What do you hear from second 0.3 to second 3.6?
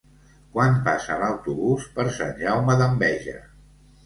Quan passa l'autobús per Sant Jaume d'Enveja?